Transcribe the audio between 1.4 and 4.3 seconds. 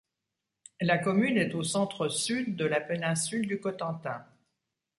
au centre-sud de la péninsule du Cotentin.